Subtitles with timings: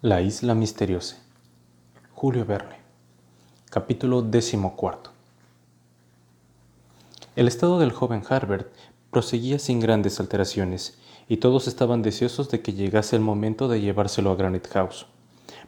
[0.00, 1.16] La isla misteriosa.
[2.12, 2.76] Julio Verne.
[3.68, 5.10] Capítulo decimocuarto.
[7.34, 8.68] El estado del joven Harbert
[9.10, 10.96] proseguía sin grandes alteraciones,
[11.28, 15.06] y todos estaban deseosos de que llegase el momento de llevárselo a Granite House.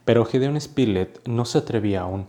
[0.05, 2.29] Pero Gedeon Spilett no se atrevía aún.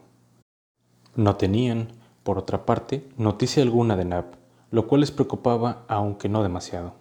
[1.16, 1.90] No tenían,
[2.24, 4.26] por otra parte, noticia alguna de Nab,
[4.72, 6.96] lo cual les preocupaba, aunque no demasiado.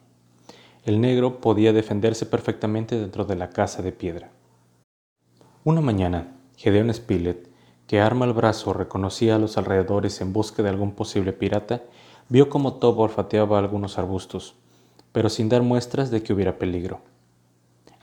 [0.85, 4.31] El negro podía defenderse perfectamente dentro de la casa de piedra.
[5.63, 7.51] Una mañana, Gedeon Spilett,
[7.87, 11.83] que arma el brazo reconocía a los alrededores en busca de algún posible pirata,
[12.31, 14.55] vio como Top olfateaba algunos arbustos,
[15.13, 17.01] pero sin dar muestras de que hubiera peligro.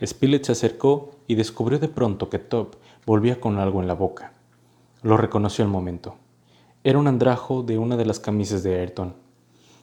[0.06, 2.76] Spilett se acercó y descubrió de pronto que Top
[3.08, 4.34] volvía con algo en la boca.
[5.02, 6.14] Lo reconoció al momento.
[6.84, 9.16] Era un andrajo de una de las camisas de Ayrton.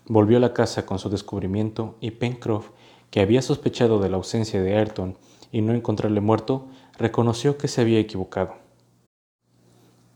[0.06, 2.68] Volvió a la casa con su descubrimiento y Pencroff,
[3.10, 5.16] que había sospechado de la ausencia de Ayrton
[5.50, 6.66] y no encontrarle muerto,
[6.98, 8.54] reconoció que se había equivocado.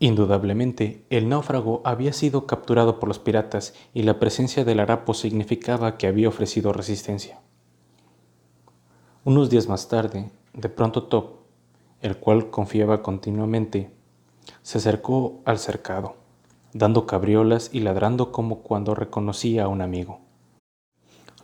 [0.01, 5.97] Indudablemente, el náufrago había sido capturado por los piratas y la presencia del harapo significaba
[5.97, 7.41] que había ofrecido resistencia.
[9.25, 11.39] Unos días más tarde, de pronto Top,
[12.01, 13.91] el cual confiaba continuamente,
[14.63, 16.15] se acercó al cercado,
[16.73, 20.21] dando cabriolas y ladrando como cuando reconocía a un amigo.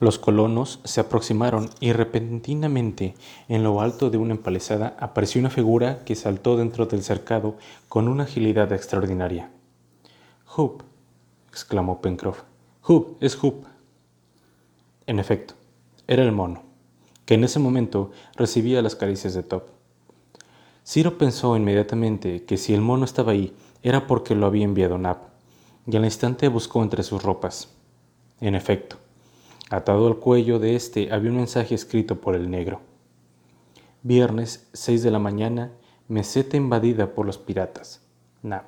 [0.01, 3.15] Los colonos se aproximaron y repentinamente
[3.49, 7.57] en lo alto de una empalizada apareció una figura que saltó dentro del cercado
[7.89, 9.51] con una agilidad extraordinaria.
[10.57, 10.83] Hoop,
[11.49, 12.43] exclamó Pencroff.
[12.83, 13.67] Hoop, es Hoop.
[15.07, 15.55] En efecto,
[16.09, 16.65] era el mono,
[17.25, 19.69] que en ese momento recibía las caricias de Top.
[20.85, 25.29] Ciro pensó inmediatamente que si el mono estaba ahí era porque lo había enviado Nap,
[25.87, 27.69] y al instante buscó entre sus ropas.
[28.41, 28.97] En efecto,
[29.71, 32.81] Atado al cuello de este había un mensaje escrito por el negro.
[34.03, 35.73] Viernes, 6 de la mañana,
[36.09, 38.03] meseta invadida por los piratas.
[38.43, 38.67] Nap.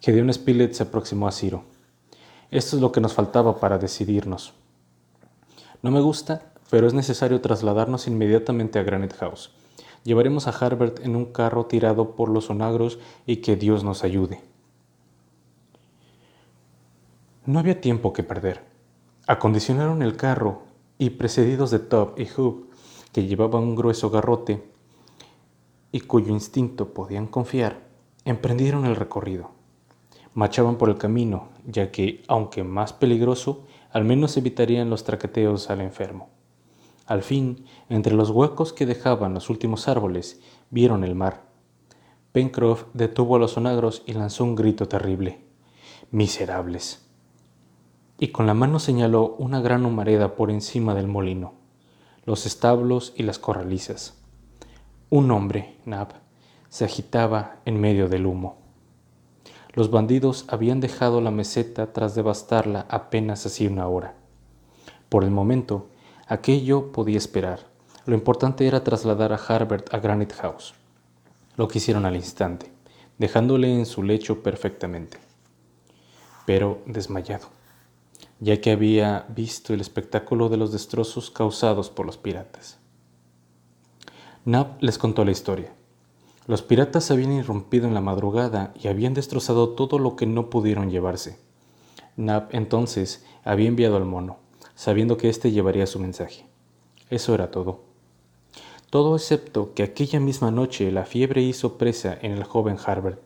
[0.00, 1.64] Gedeon Spilett se aproximó a Ciro.
[2.50, 4.52] Esto es lo que nos faltaba para decidirnos.
[5.82, 9.52] No me gusta, pero es necesario trasladarnos inmediatamente a Granite House.
[10.04, 14.42] Llevaremos a Harbert en un carro tirado por los onagros y que Dios nos ayude.
[17.46, 18.69] No había tiempo que perder.
[19.30, 20.62] Acondicionaron el carro
[20.98, 22.68] y precedidos de Top y Hoop,
[23.12, 24.60] que llevaban un grueso garrote
[25.92, 27.78] y cuyo instinto podían confiar,
[28.24, 29.52] emprendieron el recorrido.
[30.34, 35.80] Marchaban por el camino, ya que, aunque más peligroso, al menos evitarían los traqueteos al
[35.80, 36.30] enfermo.
[37.06, 40.40] Al fin, entre los huecos que dejaban los últimos árboles,
[40.70, 41.44] vieron el mar.
[42.32, 45.38] Pencroff detuvo a los onagros y lanzó un grito terrible.
[46.10, 47.08] Miserables
[48.22, 51.54] y con la mano señaló una gran humareda por encima del molino,
[52.26, 54.18] los establos y las corralizas.
[55.08, 56.08] Un hombre, Nab,
[56.68, 58.58] se agitaba en medio del humo.
[59.72, 64.14] Los bandidos habían dejado la meseta tras devastarla apenas hacía una hora.
[65.08, 65.88] Por el momento,
[66.26, 67.60] aquello podía esperar.
[68.04, 70.74] Lo importante era trasladar a Harbert a Granite House.
[71.56, 72.70] Lo que hicieron al instante,
[73.16, 75.16] dejándole en su lecho perfectamente,
[76.44, 77.59] pero desmayado
[78.40, 82.78] ya que había visto el espectáculo de los destrozos causados por los piratas.
[84.46, 85.74] Nab les contó la historia.
[86.46, 90.90] Los piratas habían irrumpido en la madrugada y habían destrozado todo lo que no pudieron
[90.90, 91.38] llevarse.
[92.16, 94.38] Nab entonces había enviado al mono,
[94.74, 96.46] sabiendo que éste llevaría su mensaje.
[97.10, 97.84] Eso era todo.
[98.88, 103.20] Todo excepto que aquella misma noche la fiebre hizo presa en el joven Harbert,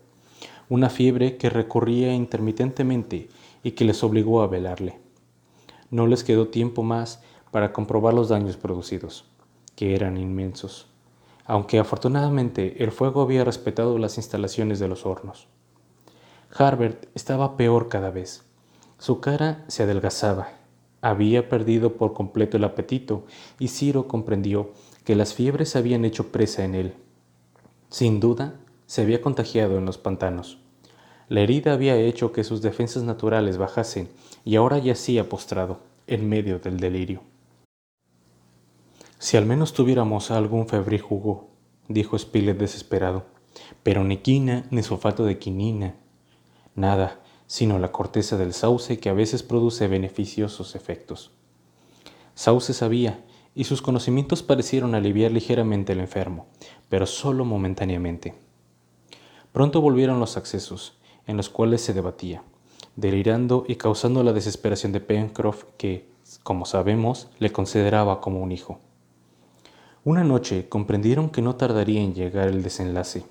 [0.68, 3.28] una fiebre que recurría intermitentemente
[3.62, 5.03] y que les obligó a velarle
[5.90, 9.24] no les quedó tiempo más para comprobar los daños producidos,
[9.76, 10.86] que eran inmensos,
[11.46, 15.46] aunque afortunadamente el fuego había respetado las instalaciones de los hornos.
[16.56, 18.44] Harbert estaba peor cada vez.
[18.98, 20.48] Su cara se adelgazaba,
[21.00, 23.24] había perdido por completo el apetito
[23.58, 24.70] y Ciro comprendió
[25.04, 26.94] que las fiebres habían hecho presa en él.
[27.90, 28.54] Sin duda,
[28.86, 30.58] se había contagiado en los pantanos.
[31.28, 34.08] La herida había hecho que sus defensas naturales bajasen
[34.44, 37.22] y ahora yacía postrado, en medio del delirio.
[39.18, 41.48] Si al menos tuviéramos algún febril jugo,
[41.88, 43.24] dijo Spilett desesperado,
[43.82, 45.94] pero ni quina ni sulfato de quinina,
[46.74, 51.30] nada, sino la corteza del sauce que a veces produce beneficiosos efectos.
[52.34, 53.24] Sauce sabía,
[53.54, 56.46] y sus conocimientos parecieron aliviar ligeramente al enfermo,
[56.88, 58.34] pero solo momentáneamente.
[59.52, 62.42] Pronto volvieron los accesos, en los cuales se debatía,
[62.96, 66.08] delirando y causando la desesperación de Pencroff que,
[66.42, 68.78] como sabemos, le consideraba como un hijo.
[70.04, 73.24] Una noche comprendieron que no tardaría en llegar el desenlace.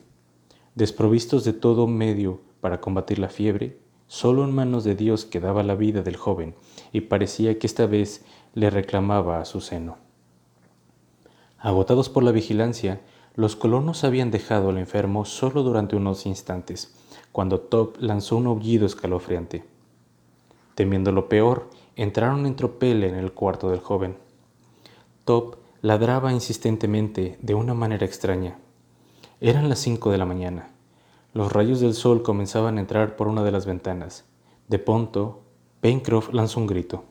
[0.76, 3.78] Desprovistos de todo medio para combatir la fiebre,
[4.08, 6.56] solo en manos de Dios quedaba la vida del joven,
[6.92, 9.98] y parecía que esta vez le reclamaba a su seno.
[11.60, 13.02] Agotados por la vigilancia,
[13.36, 16.96] los colonos habían dejado al enfermo solo durante unos instantes,
[17.34, 19.66] cuando Top lanzó un aullido escalofriante.
[20.76, 24.18] Temiendo lo peor, entraron en tropel en el cuarto del joven.
[25.26, 28.60] Top ladraba insistentemente de una manera extraña.
[29.42, 30.70] Eran las cinco de la mañana.
[31.34, 34.26] Los rayos del sol comenzaban a entrar por una de las ventanas.
[34.68, 35.42] De pronto,
[35.82, 37.04] Pencroff lanzó un grito.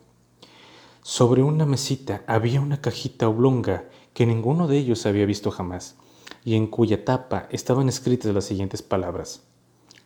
[1.02, 5.96] Sobre una mesita había una cajita oblonga que ninguno de ellos había visto jamás,
[6.44, 9.42] y en cuya tapa estaban escritas las siguientes palabras.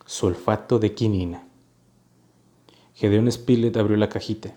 [0.08, 1.48] Sulfato de quinina.
[2.94, 4.54] Gedeón Spilett abrió la cajita.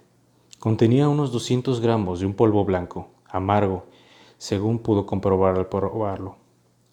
[0.60, 3.88] Contenía unos 200 gramos de un polvo blanco, amargo,
[4.38, 6.38] según pudo comprobar al probarlo.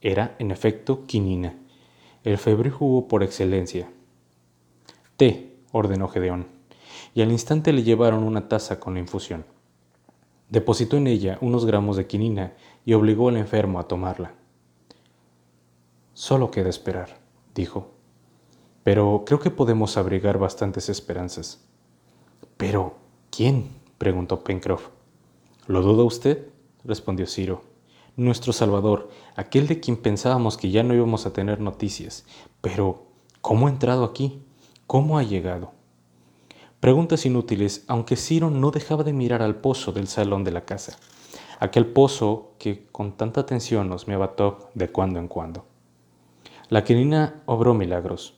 [0.00, 1.54] Era, en efecto, quinina,
[2.24, 3.90] el febril jugo por excelencia.
[5.18, 6.46] Té, ordenó Gedeón,
[7.12, 9.44] y al instante le llevaron una taza con la infusión.
[10.48, 12.54] Depositó en ella unos gramos de quinina
[12.86, 14.32] y obligó al enfermo a tomarla.
[16.14, 17.20] Solo queda esperar,
[17.54, 17.95] dijo.
[18.86, 21.60] Pero creo que podemos abrigar bastantes esperanzas.
[22.56, 22.94] ¿Pero
[23.32, 23.70] quién?
[23.98, 24.90] preguntó Pencroff.
[25.66, 26.46] ¿Lo duda usted?
[26.84, 27.62] respondió Ciro.
[28.14, 32.26] Nuestro Salvador, aquel de quien pensábamos que ya no íbamos a tener noticias.
[32.60, 33.08] Pero,
[33.40, 34.40] ¿cómo ha entrado aquí?
[34.86, 35.72] ¿Cómo ha llegado?
[36.78, 40.96] Preguntas inútiles, aunque Ciro no dejaba de mirar al pozo del salón de la casa.
[41.58, 45.64] Aquel pozo que con tanta atención nos me Top de cuando en cuando.
[46.68, 48.35] La quinina obró milagros.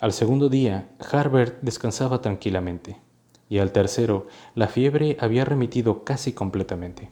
[0.00, 3.00] Al segundo día, Harbert descansaba tranquilamente,
[3.48, 7.10] y al tercero, la fiebre había remitido casi completamente.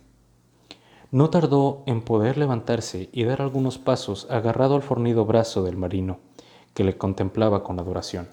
[1.11, 6.21] No tardó en poder levantarse y dar algunos pasos agarrado al fornido brazo del marino,
[6.75, 8.29] que le contemplaba con adoración.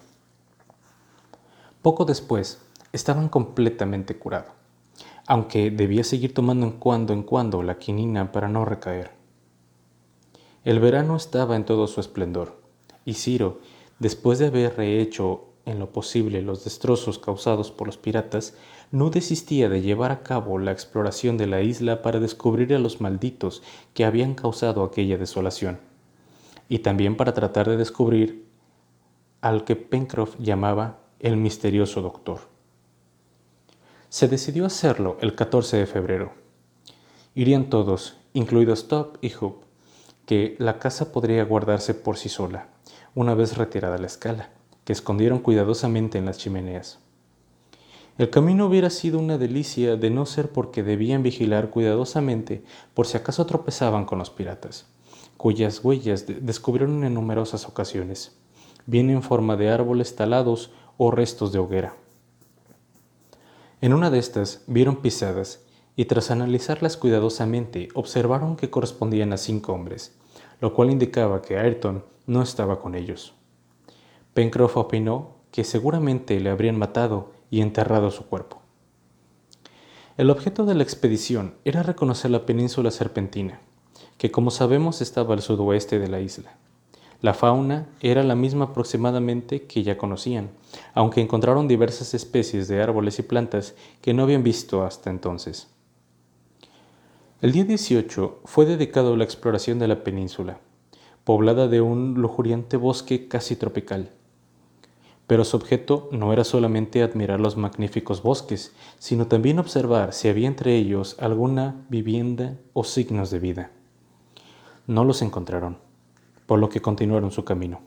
[1.81, 2.61] Poco después,
[2.91, 4.51] estaban completamente curado,
[5.25, 9.13] aunque debía seguir tomando en cuando en cuando la quinina para no recaer.
[10.63, 12.61] El verano estaba en todo su esplendor,
[13.03, 13.59] y Ciro,
[14.03, 18.53] después de haber rehecho en lo posible los destrozos causados por los piratas,
[18.91, 22.99] no desistía de llevar a cabo la exploración de la isla para descubrir a los
[22.99, 23.63] malditos
[23.93, 25.79] que habían causado aquella desolación,
[26.67, 28.45] y también para tratar de descubrir
[29.39, 32.41] al que Pencroff llamaba el misterioso doctor.
[34.09, 36.33] Se decidió hacerlo el 14 de febrero.
[37.35, 39.63] Irían todos, incluidos Top y Hoop,
[40.25, 42.72] que la casa podría guardarse por sí sola,
[43.15, 44.49] una vez retirada la escala
[44.85, 46.99] que escondieron cuidadosamente en las chimeneas.
[48.17, 52.63] El camino hubiera sido una delicia de no ser porque debían vigilar cuidadosamente
[52.93, 54.85] por si acaso tropezaban con los piratas,
[55.37, 58.35] cuyas huellas descubrieron en numerosas ocasiones,
[58.85, 61.95] bien en forma de árboles talados o restos de hoguera.
[63.81, 65.61] En una de estas vieron pisadas
[65.95, 70.15] y tras analizarlas cuidadosamente observaron que correspondían a cinco hombres,
[70.63, 73.33] lo cual indicaba que Ayrton no estaba con ellos.
[74.33, 78.61] Pencroff opinó que seguramente le habrían matado y enterrado su cuerpo.
[80.15, 83.59] El objeto de la expedición era reconocer la península serpentina,
[84.17, 86.55] que como sabemos estaba al sudoeste de la isla.
[87.19, 90.51] La fauna era la misma aproximadamente que ya conocían,
[90.93, 95.72] aunque encontraron diversas especies de árboles y plantas que no habían visto hasta entonces.
[97.43, 100.57] El día 18 fue dedicado a la exploración de la península,
[101.23, 104.09] poblada de un lujuriante bosque casi tropical
[105.27, 110.47] pero su objeto no era solamente admirar los magníficos bosques, sino también observar si había
[110.47, 113.71] entre ellos alguna vivienda o signos de vida.
[114.85, 115.77] No los encontraron,
[116.45, 117.81] por lo que continuaron su camino.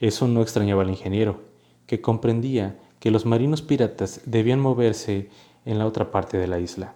[0.00, 1.40] Eso no extrañaba al ingeniero,
[1.86, 5.30] que comprendía que los marinos piratas debían moverse
[5.64, 6.94] en la otra parte de la isla.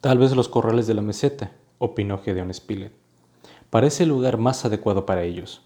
[0.00, 2.92] Tal vez los corrales de la meseta, opinó Gedeon Spilett.
[3.68, 5.62] Parece el lugar más adecuado para ellos.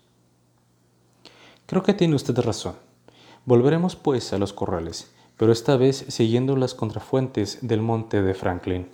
[1.67, 2.75] Creo que tiene usted razón.
[3.45, 8.89] Volveremos pues a los corrales, pero esta vez siguiendo las contrafuentes del monte de Franklin.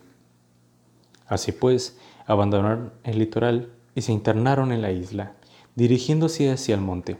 [1.26, 5.36] Así pues, abandonaron el litoral y se internaron en la isla,
[5.74, 7.16] dirigiéndose hacia el monte,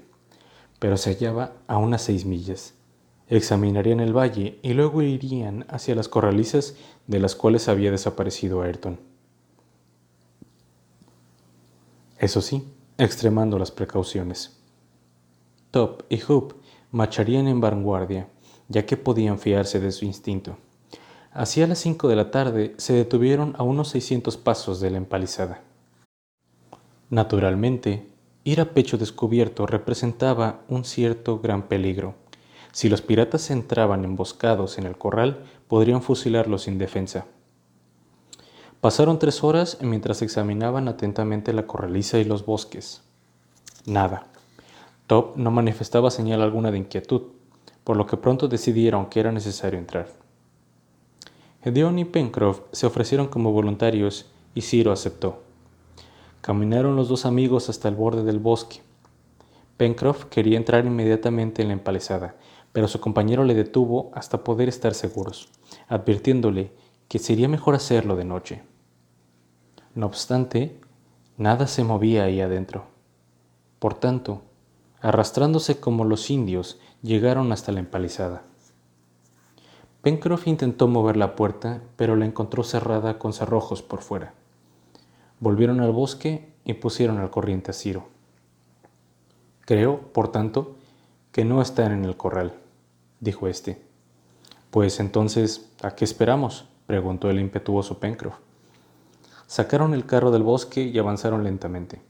[0.78, 2.74] pero se hallaba a unas seis millas.
[3.28, 6.74] Examinarían el valle y luego irían hacia las corralizas
[7.10, 9.00] de las cuales había desaparecido Ayrton.
[12.18, 14.60] Eso sí, extremando las precauciones.
[15.72, 16.54] Top y Hoop
[16.92, 18.28] marcharían en vanguardia,
[18.68, 20.56] ya que podían fiarse de su instinto.
[21.32, 25.62] Hacia las cinco de la tarde se detuvieron a unos 600 pasos de la empalizada.
[27.08, 28.06] Naturalmente,
[28.44, 32.14] ir a pecho descubierto representaba un cierto gran peligro.
[32.72, 37.26] Si los piratas entraban emboscados en el corral, podrían fusilarlos sin defensa.
[38.80, 43.02] Pasaron tres horas mientras examinaban atentamente la corraliza y los bosques.
[43.84, 44.26] Nada.
[45.06, 47.22] Top no manifestaba señal alguna de inquietud,
[47.84, 50.08] por lo que pronto decidieron que era necesario entrar.
[51.62, 55.42] Gedeon y Pencroff se ofrecieron como voluntarios y Ciro aceptó.
[56.40, 58.80] Caminaron los dos amigos hasta el borde del bosque.
[59.76, 62.36] Pencroff quería entrar inmediatamente en la empalizada,
[62.72, 65.48] pero su compañero le detuvo hasta poder estar seguros,
[65.88, 66.72] advirtiéndole
[67.08, 68.62] que sería mejor hacerlo de noche.
[69.94, 70.78] No obstante,
[71.36, 72.84] nada se movía ahí adentro.
[73.78, 74.42] Por tanto,
[75.00, 78.42] arrastrándose como los indios, llegaron hasta la empalizada.
[80.02, 84.32] Pencroff intentó mover la puerta, pero la encontró cerrada con cerrojos por fuera.
[85.40, 88.08] Volvieron al bosque y pusieron al corriente a Ciro.
[89.60, 90.76] Creo, por tanto,
[91.32, 92.54] que no están en el corral,
[93.20, 93.82] dijo éste.
[94.70, 96.66] Pues entonces, ¿a qué esperamos?
[96.86, 98.34] preguntó el impetuoso Pencroff.
[99.46, 102.00] Sacaron el carro del bosque y avanzaron lentamente,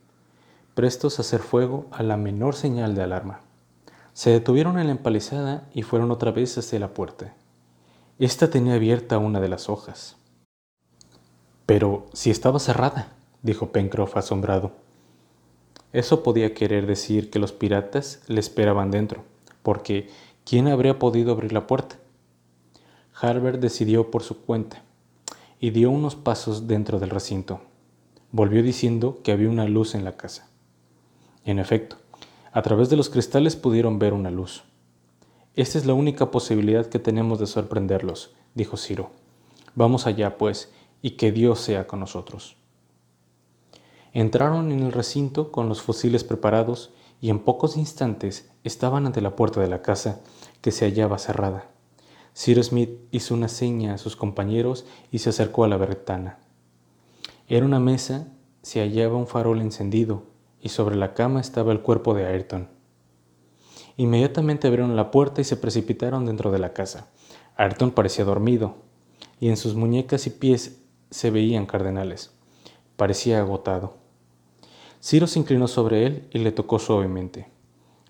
[0.75, 3.41] prestos a hacer fuego a la menor señal de alarma.
[4.13, 7.35] Se detuvieron en la empalizada y fueron otra vez hacia la puerta.
[8.19, 10.17] Esta tenía abierta una de las hojas.
[11.65, 13.09] Pero si estaba cerrada,
[13.43, 14.73] dijo Pencroff asombrado.
[15.93, 19.25] Eso podía querer decir que los piratas le esperaban dentro,
[19.63, 20.09] porque
[20.45, 21.97] ¿quién habría podido abrir la puerta?
[23.21, 24.83] Harbert decidió por su cuenta
[25.59, 27.61] y dio unos pasos dentro del recinto.
[28.33, 30.49] Volvió diciendo que había una luz en la casa.
[31.45, 31.97] En efecto,
[32.53, 34.63] a través de los cristales pudieron ver una luz.
[35.55, 39.11] Esta es la única posibilidad que tenemos de sorprenderlos, dijo Ciro.
[39.75, 42.57] Vamos allá, pues, y que Dios sea con nosotros.
[44.13, 49.37] Entraron en el recinto con los fusiles preparados y en pocos instantes estaban ante la
[49.37, 50.21] puerta de la casa,
[50.61, 51.67] que se hallaba cerrada.
[52.33, 56.39] Sir Smith hizo una seña a sus compañeros y se acercó a la ventana.
[57.49, 58.29] Era una mesa,
[58.63, 60.25] se hallaba un farol encendido
[60.61, 62.69] y sobre la cama estaba el cuerpo de Ayrton.
[63.97, 67.11] Inmediatamente abrieron la puerta y se precipitaron dentro de la casa.
[67.57, 68.77] Ayrton parecía dormido,
[69.41, 72.31] y en sus muñecas y pies se veían cardenales.
[72.97, 74.00] Parecía agotado.
[75.03, 77.49] Ciro se inclinó sobre él y le tocó suavemente.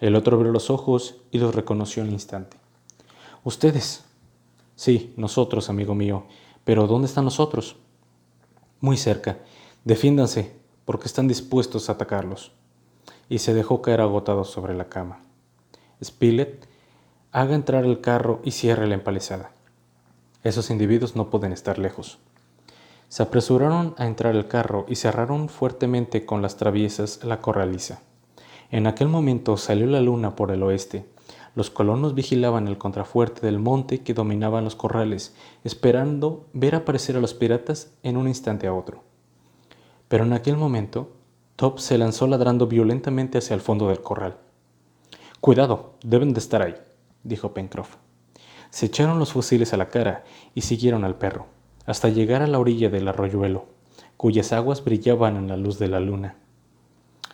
[0.01, 2.57] El otro abrió los ojos y los reconoció al instante.
[3.45, 4.05] ¿Ustedes?
[4.75, 6.25] Sí, nosotros, amigo mío.
[6.65, 7.77] Pero ¿dónde están nosotros?
[8.81, 9.39] Muy cerca.
[9.85, 12.53] Defiéndanse, porque están dispuestos a atacarlos.
[13.29, 15.21] Y se dejó caer agotado sobre la cama.
[16.03, 16.67] Spilett,
[17.31, 19.53] haga entrar el carro y cierre la empalizada.
[20.43, 22.19] Esos individuos no pueden estar lejos.
[23.11, 28.03] Se apresuraron a entrar el carro y cerraron fuertemente con las traviesas la corraliza.
[28.71, 31.07] En aquel momento salió la luna por el oeste.
[31.57, 37.21] Los colonos vigilaban el contrafuerte del monte que dominaban los corrales, esperando ver aparecer a
[37.21, 39.03] los piratas en un instante a otro.
[40.07, 41.11] Pero en aquel momento,
[41.57, 44.37] Top se lanzó ladrando violentamente hacia el fondo del corral.
[45.41, 46.77] Cuidado, deben de estar ahí,
[47.25, 47.97] dijo Pencroff.
[48.71, 50.23] Se echaron los fusiles a la cara
[50.55, 51.59] y siguieron al perro
[51.91, 53.65] hasta llegar a la orilla del arroyuelo,
[54.17, 56.37] cuyas aguas brillaban en la luz de la luna.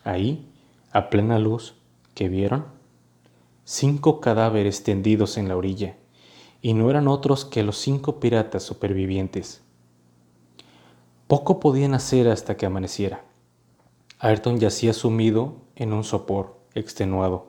[0.02, 0.50] Ahí,
[0.92, 1.74] a plena luz,
[2.14, 2.64] ¿qué vieron?
[3.64, 5.98] Cinco cadáveres tendidos en la orilla,
[6.62, 9.62] y no eran otros que los cinco piratas supervivientes.
[11.26, 13.24] Poco podían hacer hasta que amaneciera.
[14.20, 17.48] Ayrton yacía sumido en un sopor, extenuado,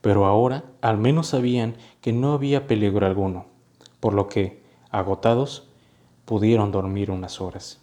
[0.00, 3.46] pero ahora al menos sabían que no había peligro alguno,
[4.00, 5.67] por lo que, agotados,
[6.28, 7.80] pudieron dormir unas horas.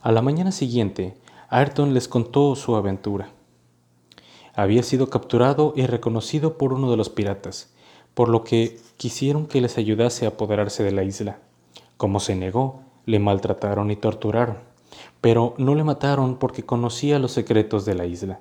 [0.00, 1.16] A la mañana siguiente,
[1.48, 3.30] Ayrton les contó su aventura.
[4.54, 7.74] Había sido capturado y reconocido por uno de los piratas,
[8.14, 11.40] por lo que quisieron que les ayudase a apoderarse de la isla.
[11.96, 14.58] Como se negó, le maltrataron y torturaron,
[15.20, 18.38] pero no le mataron porque conocía los secretos de la isla.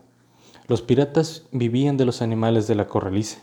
[0.68, 3.40] Los piratas vivían de los animales de la corraliza,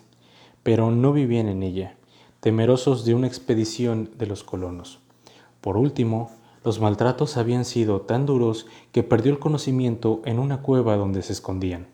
[0.62, 1.96] pero no vivían en ella,
[2.38, 5.00] temerosos de una expedición de los colonos.
[5.66, 6.30] Por último,
[6.62, 11.32] los maltratos habían sido tan duros que perdió el conocimiento en una cueva donde se
[11.32, 11.88] escondían.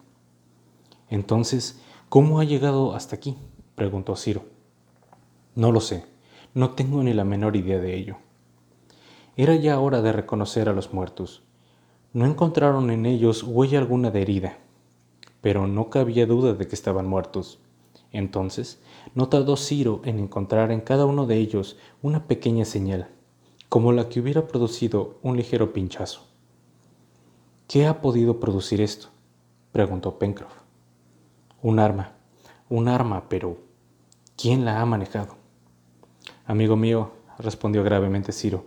[1.09, 3.39] Entonces, ¿cómo ha llegado hasta aquí?
[3.75, 4.45] preguntó Ciro.
[5.55, 6.05] No lo sé,
[6.53, 8.19] no tengo ni la menor idea de ello.
[9.39, 11.43] Era ya hora de reconocer a los muertos.
[12.13, 14.59] No encontraron en ellos huella alguna de herida,
[15.41, 17.59] pero no cabía duda de que estaban muertos.
[18.11, 18.83] Entonces,
[19.15, 23.09] no tardó Ciro en encontrar en cada uno de ellos una pequeña señal,
[23.73, 26.21] como la que hubiera producido un ligero pinchazo.
[27.67, 29.09] ¿Qué ha podido producir esto?
[29.73, 30.53] preguntó Pencroff.
[31.63, 32.13] Un arma,
[32.69, 33.57] un arma, pero
[34.37, 35.37] ¿quién la ha manejado?
[36.45, 38.67] Amigo mío, respondió gravemente Ciro,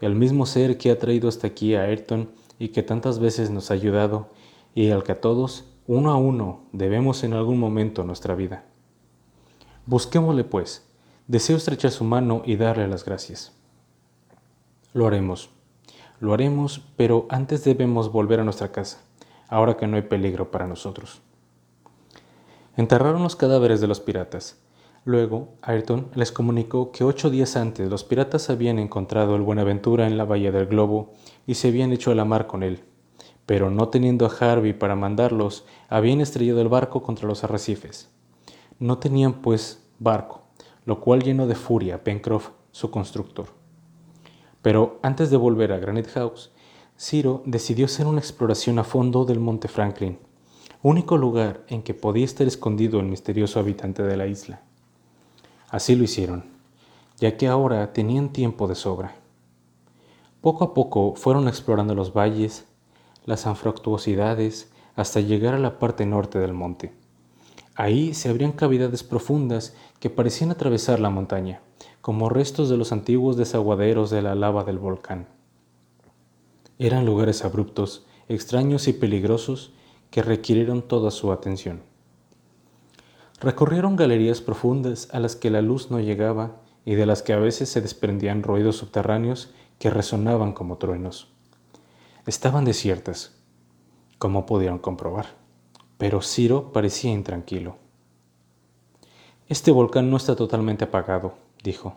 [0.00, 3.72] el mismo ser que ha traído hasta aquí a Ayrton y que tantas veces nos
[3.72, 4.28] ha ayudado
[4.76, 8.64] y al que a todos, uno a uno, debemos en algún momento nuestra vida.
[9.86, 10.86] Busquémosle, pues.
[11.26, 13.59] Deseo estrechar su mano y darle las gracias.
[14.92, 15.50] Lo haremos.
[16.18, 18.98] Lo haremos, pero antes debemos volver a nuestra casa,
[19.48, 21.22] ahora que no hay peligro para nosotros.
[22.76, 24.58] Enterraron los cadáveres de los piratas.
[25.04, 30.18] Luego, Ayrton les comunicó que ocho días antes los piratas habían encontrado el Buenaventura en
[30.18, 31.12] la bahía del Globo
[31.46, 32.82] y se habían hecho a la mar con él,
[33.46, 38.10] pero no teniendo a Harvey para mandarlos, habían estrellado el barco contra los arrecifes.
[38.80, 40.42] No tenían, pues, barco,
[40.84, 43.59] lo cual llenó de furia a Pencroff, su constructor.
[44.62, 46.50] Pero antes de volver a Granite House,
[46.98, 50.18] Ciro decidió hacer una exploración a fondo del Monte Franklin,
[50.82, 54.60] único lugar en que podía estar escondido el misterioso habitante de la isla.
[55.70, 56.44] Así lo hicieron,
[57.18, 59.14] ya que ahora tenían tiempo de sobra.
[60.40, 62.66] Poco a poco fueron explorando los valles,
[63.24, 66.92] las anfractuosidades, hasta llegar a la parte norte del monte.
[67.74, 71.62] Ahí se abrían cavidades profundas que parecían atravesar la montaña,
[72.00, 75.28] como restos de los antiguos desaguaderos de la lava del volcán.
[76.78, 79.72] Eran lugares abruptos, extraños y peligrosos
[80.10, 81.82] que requirieron toda su atención.
[83.40, 87.38] Recorrieron galerías profundas a las que la luz no llegaba y de las que a
[87.38, 91.28] veces se desprendían ruidos subterráneos que resonaban como truenos.
[92.26, 93.36] Estaban desiertas,
[94.18, 95.40] como pudieron comprobar
[96.00, 97.76] pero Ciro parecía intranquilo.
[99.48, 101.96] Este volcán no está totalmente apagado, dijo.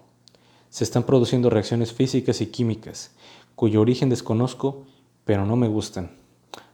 [0.69, 3.11] Se están produciendo reacciones físicas y químicas,
[3.55, 4.85] cuyo origen desconozco,
[5.25, 6.11] pero no me gustan.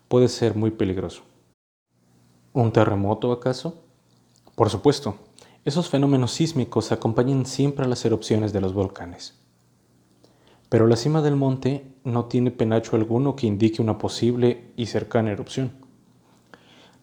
[0.07, 1.23] Puede ser muy peligroso.
[2.53, 3.83] ¿Un terremoto acaso?
[4.55, 5.17] Por supuesto,
[5.65, 9.35] esos fenómenos sísmicos acompañan siempre a las erupciones de los volcanes.
[10.69, 15.31] Pero la cima del monte no tiene penacho alguno que indique una posible y cercana
[15.31, 15.71] erupción.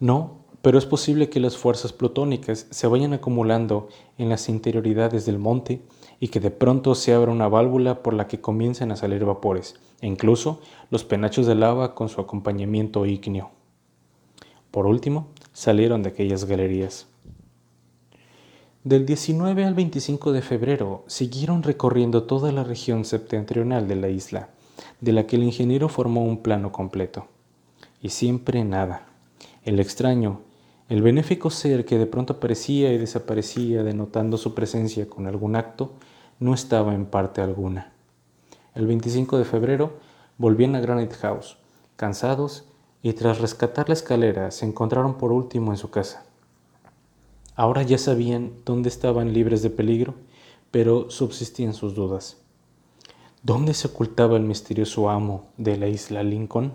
[0.00, 3.86] No, pero es posible que las fuerzas plutónicas se vayan acumulando
[4.18, 5.80] en las interioridades del monte
[6.18, 9.76] y que de pronto se abra una válvula por la que comiencen a salir vapores,
[10.00, 13.52] e incluso los penachos de lava con su acompañamiento ígneo.
[14.72, 17.06] Por último, salieron de aquellas galerías.
[18.82, 24.48] Del 19 al 25 de febrero siguieron recorriendo toda la región septentrional de la isla,
[25.00, 27.28] de la que el ingeniero formó un plano completo.
[28.02, 29.06] Y siempre nada.
[29.62, 30.40] El extraño,
[30.88, 35.92] el benéfico ser que de pronto aparecía y desaparecía denotando su presencia con algún acto,
[36.38, 37.92] no estaba en parte alguna.
[38.74, 39.94] El 25 de febrero
[40.38, 41.56] volvían a Granite House,
[41.96, 42.66] cansados,
[43.02, 46.24] y tras rescatar la escalera se encontraron por último en su casa.
[47.54, 50.14] Ahora ya sabían dónde estaban libres de peligro,
[50.70, 52.38] pero subsistían sus dudas.
[53.42, 56.72] ¿Dónde se ocultaba el misterioso amo de la isla Lincoln?